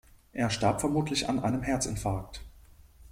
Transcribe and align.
Er 0.33 0.49
starb 0.49 0.79
vermutlich 0.79 1.29
an 1.29 1.37
einem 1.41 1.61
Herzinfarkt. 1.61 2.41